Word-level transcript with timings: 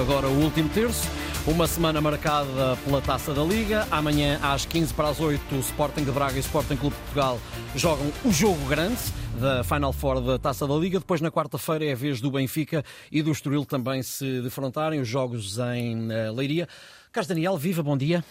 agora 0.00 0.28
o 0.28 0.42
último 0.42 0.68
terço. 0.68 1.08
Uma 1.46 1.66
semana 1.66 2.00
marcada 2.00 2.76
pela 2.84 3.00
Taça 3.00 3.32
da 3.32 3.42
Liga. 3.42 3.86
Amanhã, 3.90 4.38
às 4.42 4.66
15 4.66 4.92
para 4.92 5.08
as 5.08 5.20
8, 5.20 5.54
o 5.54 5.60
Sporting 5.60 6.04
de 6.04 6.10
Braga 6.10 6.36
e 6.36 6.38
o 6.38 6.40
Sporting 6.40 6.76
Clube 6.76 6.94
de 6.94 7.02
Portugal 7.02 7.38
jogam 7.74 8.12
o 8.24 8.32
jogo 8.32 8.62
grande 8.66 9.00
da 9.40 9.62
Final 9.64 9.92
Four 9.92 10.20
da 10.20 10.38
Taça 10.38 10.66
da 10.66 10.74
Liga. 10.74 10.98
Depois, 10.98 11.20
na 11.20 11.30
quarta-feira, 11.30 11.84
é 11.84 11.92
a 11.92 11.96
vez 11.96 12.20
do 12.20 12.30
Benfica 12.30 12.84
e 13.10 13.22
do 13.22 13.30
Estoril 13.30 13.64
também 13.64 14.02
se 14.02 14.40
defrontarem. 14.42 15.00
Os 15.00 15.08
jogos 15.08 15.58
em 15.58 16.10
eh, 16.10 16.30
Leiria. 16.30 16.68
Carlos 17.12 17.28
Daniel, 17.28 17.56
viva, 17.56 17.82
bom 17.82 17.96
dia. 17.96 18.24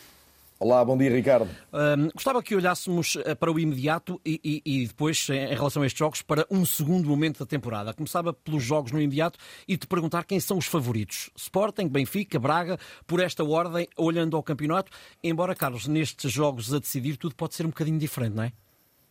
Olá, 0.58 0.86
bom 0.86 0.98
dia, 0.98 1.14
Ricardo. 1.14 1.50
Gostava 2.14 2.42
que 2.42 2.55
olhássemos 2.55 3.18
eh, 3.26 3.36
para 3.36 3.52
o 3.52 3.60
imediato 3.60 4.22
e, 4.26 4.40
e, 4.42 4.62
e, 4.66 4.88
depois, 4.88 5.28
em 5.30 5.54
relação 5.54 5.84
a 5.84 5.86
estes 5.86 6.00
jogos, 6.00 6.22
para 6.22 6.48
um 6.50 6.66
segundo 6.66 7.10
momento 7.10 7.40
da 7.40 7.46
temporada. 7.46 7.94
Começava 7.94 8.32
pelos 8.34 8.64
jogos 8.64 8.94
no 8.94 9.02
imediato 9.02 9.38
e 9.68 9.76
te 9.76 9.86
perguntar 9.86 10.23
quem 10.23 10.40
são 10.40 10.58
os 10.58 10.66
favoritos. 10.66 11.30
Sporting, 11.36 11.90
Benfica, 11.90 12.40
Braga, 12.40 12.80
por 13.05 13.20
esta 13.20 13.44
ordem, 13.44 13.86
olhando 13.98 14.38
ao 14.38 14.44
campeonato. 14.44 14.90
Embora, 15.22 15.54
Carlos, 15.54 15.88
nestes 15.88 16.32
jogos 16.32 16.74
a 16.74 16.80
decidir, 16.80 17.18
tudo 17.18 17.35
pode 17.35 17.54
ser 17.54 17.66
um 17.66 17.70
bocadinho 17.70 17.99
diferente, 17.99 18.35
não 18.35 18.44
é? 18.44 18.54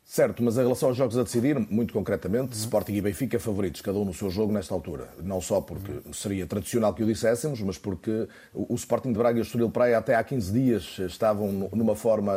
Certo, 0.06 0.42
mas 0.42 0.58
em 0.58 0.60
relação 0.60 0.90
aos 0.90 0.98
jogos 0.98 1.16
a 1.16 1.22
decidir, 1.22 1.58
muito 1.58 1.94
concretamente, 1.94 2.52
uhum. 2.52 2.60
Sporting 2.60 2.92
e 2.92 3.00
Benfica 3.00 3.40
favoritos, 3.40 3.80
cada 3.80 3.98
um 3.98 4.04
no 4.04 4.12
seu 4.12 4.28
jogo 4.28 4.52
nesta 4.52 4.74
altura. 4.74 5.08
Não 5.22 5.40
só 5.40 5.62
porque 5.62 5.92
uhum. 5.92 6.12
seria 6.12 6.46
tradicional 6.46 6.92
que 6.92 7.02
o 7.02 7.06
disséssemos, 7.06 7.62
mas 7.62 7.78
porque 7.78 8.28
o 8.52 8.74
Sporting 8.74 9.12
de 9.12 9.18
Braga 9.18 9.38
e 9.38 9.40
o 9.40 9.42
Estoril 9.42 9.70
Praia 9.70 9.96
até 9.96 10.14
há 10.14 10.22
15 10.22 10.52
dias 10.52 10.98
estavam 10.98 11.70
numa 11.72 11.96
forma 11.96 12.32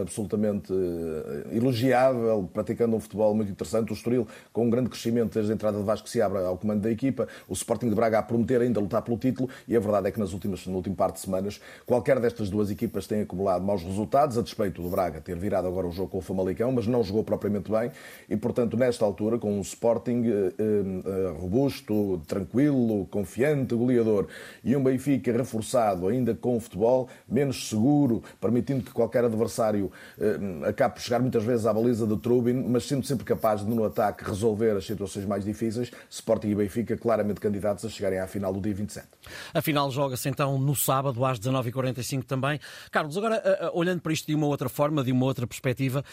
absolutamente 0.00 0.72
eh, 0.72 1.54
elogiável, 1.56 2.48
praticando 2.50 2.96
um 2.96 3.00
futebol 3.00 3.34
muito 3.34 3.52
interessante. 3.52 3.92
O 3.92 3.94
Estoril 3.94 4.26
com 4.50 4.64
um 4.64 4.70
grande 4.70 4.88
crescimento 4.88 5.34
desde 5.34 5.52
a 5.52 5.54
entrada 5.54 5.76
de 5.76 5.84
Vasco 5.84 6.08
se 6.08 6.20
abre 6.20 6.38
ao 6.38 6.56
comando 6.56 6.80
da 6.80 6.90
equipa. 6.90 7.28
O 7.46 7.52
Sporting 7.52 7.90
de 7.90 7.94
Braga 7.94 8.20
a 8.20 8.22
prometer 8.22 8.62
ainda 8.62 8.80
lutar 8.80 9.02
pelo 9.02 9.18
título 9.18 9.50
e 9.68 9.76
a 9.76 9.80
verdade 9.80 10.08
é 10.08 10.10
que 10.10 10.18
nas 10.18 10.32
últimas, 10.32 10.66
na 10.66 10.74
última 10.74 10.96
parte 10.96 11.16
de 11.16 11.20
semanas, 11.20 11.60
qualquer 11.84 12.18
destas 12.18 12.48
duas 12.48 12.70
equipas 12.70 13.06
tem 13.06 13.20
acumulado 13.20 13.62
maus 13.62 13.82
resultados, 13.82 14.38
a 14.38 14.42
despeito 14.42 14.80
do 14.80 14.88
Braga 14.88 15.20
ter 15.20 15.36
virado 15.36 15.68
agora 15.68 15.86
o 15.86 15.92
jogo 15.92 16.08
com 16.08 16.18
o 16.18 16.22
Famalicão, 16.22 16.72
mas 16.72 16.86
não 16.86 17.01
não 17.02 17.04
jogou 17.04 17.24
propriamente 17.24 17.70
bem 17.70 17.90
e, 18.30 18.36
portanto, 18.36 18.76
nesta 18.76 19.04
altura, 19.04 19.38
com 19.38 19.58
um 19.58 19.60
Sporting 19.60 20.22
eh, 20.24 20.52
eh, 20.58 21.32
robusto, 21.38 22.22
tranquilo, 22.26 23.06
confiante, 23.10 23.74
goleador 23.74 24.28
e 24.64 24.74
um 24.76 24.82
Benfica 24.82 25.32
reforçado 25.32 26.06
ainda 26.08 26.34
com 26.34 26.56
o 26.56 26.60
futebol, 26.60 27.08
menos 27.28 27.68
seguro, 27.68 28.22
permitindo 28.40 28.84
que 28.84 28.92
qualquer 28.92 29.24
adversário 29.24 29.90
eh, 30.18 30.68
acabe 30.68 30.94
por 30.94 31.02
chegar 31.02 31.20
muitas 31.20 31.42
vezes 31.42 31.66
à 31.66 31.74
baliza 31.74 32.06
de 32.06 32.16
Trubin, 32.16 32.54
mas 32.68 32.84
sendo 32.84 33.04
sempre 33.04 33.24
capaz 33.24 33.64
de, 33.64 33.70
no 33.70 33.84
ataque, 33.84 34.24
resolver 34.24 34.76
as 34.76 34.86
situações 34.86 35.26
mais 35.26 35.44
difíceis, 35.44 35.90
Sporting 36.08 36.48
e 36.48 36.54
Benfica 36.54 36.96
claramente 36.96 37.40
candidatos 37.40 37.84
a 37.84 37.88
chegarem 37.88 38.20
à 38.20 38.26
final 38.26 38.52
do 38.52 38.60
dia 38.60 38.74
27. 38.74 39.06
A 39.52 39.60
final 39.60 39.90
joga-se 39.90 40.28
então 40.28 40.58
no 40.58 40.76
sábado, 40.76 41.24
às 41.24 41.38
19h45 41.38 42.24
também. 42.24 42.60
Carlos, 42.90 43.16
agora, 43.16 43.70
olhando 43.72 44.00
para 44.00 44.12
isto 44.12 44.26
de 44.26 44.34
uma 44.34 44.46
outra 44.46 44.68
forma, 44.68 45.02
de 45.02 45.10
uma 45.10 45.24
outra 45.24 45.46
perspectiva, 45.46 46.04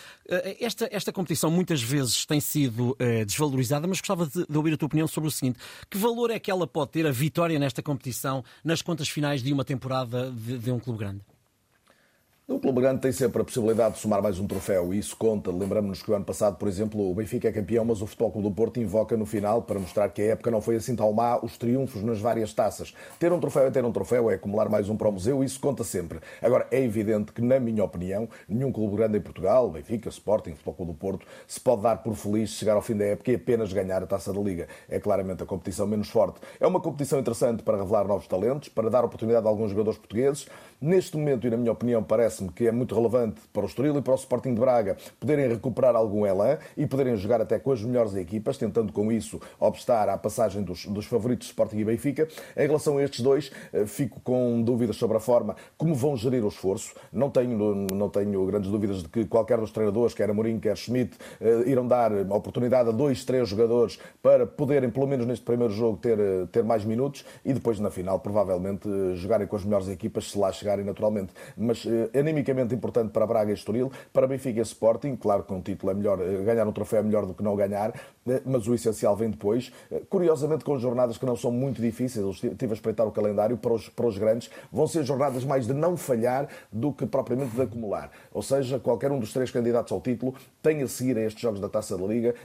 esta 0.60 0.79
esta, 0.80 0.90
esta 0.92 1.12
competição 1.12 1.52
muitas 1.52 1.82
vezes 1.82 2.26
tem 2.26 2.40
sido 2.40 2.92
uh, 2.92 3.26
desvalorizada, 3.26 3.88
mas 3.88 4.00
gostava 4.00 4.26
de, 4.26 4.46
de, 4.48 4.58
ouvir 4.58 4.74
a 4.74 4.78
tua 4.78 4.86
opinião 4.86 5.08
sobre 5.08 5.28
o 5.28 5.32
seguinte: 5.32 5.60
que 5.90 5.98
valor 5.98 6.32
é 6.32 6.40
que 6.40 6.50
ela 6.50 6.66
pode 6.66 6.92
ter, 6.92 7.06
a 7.06 7.12
vitória 7.12 7.60
nesta 7.60 7.82
competição, 7.82 8.44
nas 8.64 8.82
contas 8.82 9.10
finais 9.10 9.44
de 9.44 9.52
uma 9.52 9.66
temporada 9.66 10.32
de, 10.32 10.58
de 10.58 10.72
um 10.72 10.80
clube 10.80 11.00
grande? 11.00 11.22
O 12.50 12.58
Clube 12.58 12.82
Grande 12.82 13.02
tem 13.02 13.12
sempre 13.12 13.44
a 13.44 13.46
possibilidade 13.46 13.94
de 13.94 14.02
somar 14.02 14.24
mais 14.24 14.40
um 14.40 14.48
troféu 14.48 14.92
e 14.92 14.98
isso 14.98 15.16
conta. 15.16 15.52
Lembramos-nos 15.52 16.02
que 16.02 16.10
o 16.10 16.16
ano 16.16 16.26
passado, 16.26 16.56
por 16.56 16.68
exemplo, 16.68 17.08
o 17.08 17.14
Benfica 17.14 17.48
é 17.48 17.52
campeão, 17.52 17.86
mas 17.86 18.02
o 18.02 18.08
Futebol 18.08 18.32
Clube 18.32 18.50
do 18.50 18.56
Porto 18.56 18.80
invoca 18.80 19.16
no 19.16 19.24
final, 19.24 19.62
para 19.62 19.78
mostrar 19.78 20.10
que 20.10 20.20
a 20.24 20.26
época 20.32 20.50
não 20.50 20.60
foi 20.60 20.76
assim 20.76 20.96
tão 20.96 21.14
má, 21.14 21.38
os 21.44 21.60
triunfos 21.60 22.02
nas 22.02 22.20
várias 22.20 22.52
taças. 22.52 22.96
Ter 23.20 23.32
um 23.32 23.40
troféu 23.40 23.68
é 23.68 23.70
ter 23.70 23.86
um 23.86 23.92
troféu, 23.92 24.32
é 24.32 24.34
acumular 24.34 24.68
mais 24.68 24.90
um 24.90 24.98
para 24.98 25.08
o 25.08 25.12
museu 25.12 25.44
isso 25.44 25.60
conta 25.60 25.84
sempre. 25.84 26.22
Agora, 26.42 26.66
é 26.72 26.82
evidente 26.82 27.32
que, 27.32 27.40
na 27.40 27.60
minha 27.60 27.84
opinião, 27.84 28.28
nenhum 28.48 28.72
Clube 28.72 28.96
Grande 28.96 29.20
em 29.20 29.22
Portugal, 29.22 29.70
Benfica, 29.70 30.10
Sporting, 30.10 30.54
Futebol 30.54 30.74
Clube 30.74 30.92
do 30.94 30.98
Porto, 30.98 31.28
se 31.46 31.60
pode 31.60 31.84
dar 31.84 31.98
por 31.98 32.16
feliz 32.16 32.50
chegar 32.50 32.74
ao 32.74 32.82
fim 32.82 32.98
da 32.98 33.06
época 33.06 33.32
e 33.32 33.36
apenas 33.36 33.72
ganhar 33.72 34.02
a 34.02 34.08
Taça 34.08 34.34
da 34.34 34.40
Liga. 34.40 34.68
É 34.90 35.00
claramente 35.00 35.44
a 35.44 35.46
competição 35.46 35.86
menos 35.86 36.10
forte. 36.10 36.40
É 36.60 36.66
uma 36.66 36.80
competição 36.80 37.20
interessante 37.20 37.62
para 37.62 37.78
revelar 37.78 38.08
novos 38.08 38.26
talentos, 38.26 38.70
para 38.70 38.90
dar 38.90 39.06
oportunidade 39.06 39.46
a 39.46 39.50
alguns 39.52 39.70
jogadores 39.70 40.00
portugueses. 40.00 40.48
Neste 40.82 41.16
momento, 41.16 41.46
e 41.46 41.50
na 41.50 41.58
minha 41.58 41.74
opinião, 41.74 42.02
parece-me 42.40 42.52
que 42.52 42.68
é 42.68 42.72
muito 42.72 42.96
relevante 42.96 43.42
para 43.52 43.64
o 43.64 43.66
Estoril 43.66 43.98
e 43.98 44.02
para 44.02 44.14
o 44.14 44.16
Sporting 44.16 44.54
de 44.54 44.60
Braga 44.60 44.98
poderem 45.20 45.48
recuperar 45.48 45.96
algum 45.96 46.26
elan 46.26 46.58
e 46.78 46.88
poderem 46.88 47.16
jogar 47.16 47.42
até 47.42 47.60
com 47.60 47.72
as 47.72 47.84
melhores 47.84 48.16
equipas, 48.16 48.58
tentando 48.58 48.94
com 48.94 49.12
isso 49.12 49.40
obstar 49.60 50.10
à 50.10 50.18
passagem 50.18 50.64
dos, 50.64 50.86
dos 50.86 51.06
favoritos 51.06 51.48
Sporting 51.48 51.78
e 51.78 51.86
Benfica. 51.86 52.28
Em 52.56 52.68
relação 52.68 52.98
a 52.98 53.04
estes 53.04 53.22
dois, 53.22 53.52
eh, 53.74 53.86
fico 53.86 54.20
com 54.22 54.62
dúvidas 54.62 54.96
sobre 54.96 55.18
a 55.18 55.20
forma 55.20 55.56
como 55.78 55.94
vão 55.94 56.16
gerir 56.16 56.44
o 56.44 56.48
esforço. 56.48 56.94
Não 57.12 57.30
tenho, 57.30 57.88
não 57.94 58.10
tenho 58.10 58.46
grandes 58.46 58.72
dúvidas 58.72 59.04
de 59.04 59.10
que 59.10 59.26
qualquer 59.26 59.60
dos 59.60 59.72
treinadores, 59.72 60.14
quer 60.14 60.30
Amorim, 60.30 60.60
quer 60.60 60.78
Schmidt, 60.78 61.18
eh, 61.42 61.64
irão 61.68 61.88
dar 61.88 62.12
a 62.12 62.36
oportunidade 62.36 62.90
a 62.90 62.92
dois, 62.92 63.26
três 63.26 63.50
jogadores 63.50 64.00
para 64.22 64.46
poderem, 64.48 64.90
pelo 64.90 65.08
menos 65.08 65.26
neste 65.26 65.44
primeiro 65.44 65.74
jogo, 65.74 65.98
ter, 65.98 66.20
eh, 66.20 66.48
ter 66.52 66.64
mais 66.64 66.86
minutos 66.86 67.26
e 67.44 67.54
depois 67.54 67.80
na 67.80 67.90
final, 67.90 68.20
provavelmente, 68.20 68.88
jogarem 69.16 69.48
com 69.48 69.56
as 69.56 69.66
melhores 69.66 69.88
equipas, 69.88 70.32
se 70.32 70.38
lá 70.38 70.52
chegar 70.52 70.70
chegarem 70.70 70.86
naturalmente. 70.86 71.34
Mas 71.58 71.84
uh, 71.86 72.10
animicamente 72.30 72.74
importante 72.74 73.12
para 73.12 73.26
Braga 73.26 73.52
e 73.52 73.54
Estoril, 73.54 73.92
para 74.14 74.28
Benfica 74.28 74.60
e 74.60 74.64
Sporting, 74.64 75.16
claro 75.16 75.44
que 75.44 75.54
um 75.54 75.62
título 75.62 75.92
é 75.92 75.96
melhor, 75.96 76.20
uh, 76.20 76.44
ganhar 76.44 76.68
um 76.68 76.72
troféu 76.72 77.00
é 77.00 77.04
melhor 77.04 77.26
do 77.26 77.34
que 77.34 77.44
não 77.44 77.56
ganhar, 77.56 77.90
uh, 77.90 78.42
mas 78.46 78.68
o 78.68 78.74
essencial 78.74 79.16
vem 79.16 79.30
depois. 79.30 79.72
curiosamente, 80.10 80.64
com 80.64 80.78
jornadas 80.78 81.18
que 81.18 81.26
não 81.26 81.36
são 81.36 81.52
muito 81.52 81.82
difíceis, 81.82 82.24
eu 82.24 82.32
estive 82.32 82.72
a 82.72 82.74
espreitar 82.74 83.08
o 83.08 83.12
calendário 83.12 83.58
para 83.58 83.74
os, 83.74 83.90
para 83.90 84.06
os 84.06 84.18
grandes, 84.18 84.50
vão 84.72 84.88
ser 84.88 85.04
jornadas 85.04 85.44
mais 85.44 85.66
de 85.66 85.74
não 85.74 85.98
falhar 85.98 86.48
do 86.72 86.92
que 86.92 87.06
propriamente 87.06 87.56
de 87.56 87.62
acumular. 87.62 88.12
Ou 88.32 88.42
seja, 88.42 88.80
qualquer 88.80 89.12
um 89.12 89.20
dos 89.20 89.34
três 89.34 89.52
candidatos 89.52 89.92
ao 89.92 90.02
título 90.02 90.36
tem 90.62 90.82
a 90.82 90.88
seguir 90.88 91.18
a 91.18 91.22
estes 91.22 91.42
jogos 91.42 91.60
da 91.60 91.70
Taça 91.70 91.98
da 91.98 92.06
Liga 92.06 92.36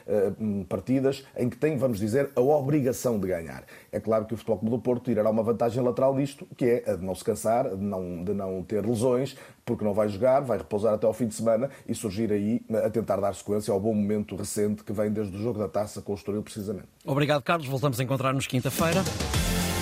hum, 0.41 0.65
partidas 0.65 1.25
em 1.37 1.49
que 1.49 1.57
tem, 1.57 1.77
vamos 1.77 1.99
dizer, 1.99 2.31
a 2.35 2.41
obrigação 2.41 3.19
de 3.19 3.29
ganhar. 3.29 3.65
É 3.93 4.01
claro 4.01 4.25
que 4.25 4.35
o 4.35 4.37
Futebol 4.37 4.59
Clube 4.59 4.77
do 4.77 4.83
Porto 4.83 5.05
tirará 5.05 5.31
uma 5.31 5.43
vantagem 5.43 5.83
lateral 5.83 6.15
disto, 6.15 6.47
que 6.57 6.65
é 6.65 6.91
a 6.91 6.97
de 6.97 7.05
não 7.05 7.15
se 7.15 7.25
cansar, 7.25 7.69
de 7.69 7.83
não 7.83 8.25
de 8.25 8.35
não 8.35 8.63
ter 8.63 8.85
lesões, 8.85 9.37
porque 9.65 9.85
não 9.85 9.95
vai 9.95 10.09
jogar, 10.09 10.41
vai 10.41 10.59
repousar 10.59 10.95
até 10.95 11.07
ao 11.07 11.13
fim 11.13 11.27
de 11.27 11.35
semana 11.35 11.71
e 11.89 11.95
surgir 11.95 12.33
aí 12.33 12.61
a 12.85 12.91
tentar 12.91 13.17
dar 13.17 13.35
sequência 13.35 13.73
ao 13.73 13.81
bom 13.81 13.95
momento 13.95 14.37
recente 14.37 14.85
que 14.85 14.93
vem 14.93 15.11
desde 15.11 15.37
o 15.37 15.41
jogo 15.41 15.59
da 15.59 15.69
taça 15.69 16.03
com 16.03 16.13
o 16.13 16.15
Estoril, 16.15 16.43
precisamente. 16.43 16.89
Obrigado, 17.05 17.43
Carlos. 17.43 17.67
Voltamos 17.67 17.99
a 17.99 18.03
encontrar-nos 18.03 18.47
quinta-feira. 18.47 19.03